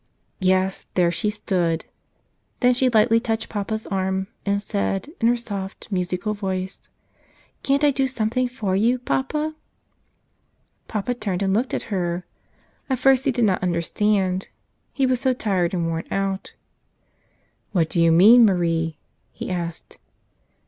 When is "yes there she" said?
0.39-1.29